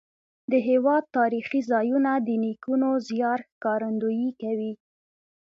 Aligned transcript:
د 0.51 0.53
هېواد 0.67 1.03
تاریخي 1.17 1.61
ځایونه 1.71 2.11
د 2.27 2.29
نیکونو 2.43 2.89
زیار 3.09 3.39
ښکارندویي 3.51 4.29
کوي. 4.41 4.73